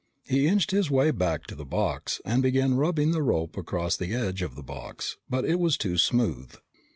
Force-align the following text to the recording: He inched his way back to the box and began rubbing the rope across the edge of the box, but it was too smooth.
He 0.27 0.47
inched 0.47 0.71
his 0.71 0.89
way 0.89 1.11
back 1.11 1.43
to 1.45 1.53
the 1.53 1.63
box 1.63 2.19
and 2.25 2.41
began 2.41 2.73
rubbing 2.73 3.11
the 3.11 3.21
rope 3.21 3.55
across 3.55 3.95
the 3.95 4.15
edge 4.15 4.41
of 4.41 4.55
the 4.55 4.63
box, 4.63 5.17
but 5.29 5.45
it 5.45 5.59
was 5.59 5.77
too 5.77 5.99
smooth. 5.99 6.55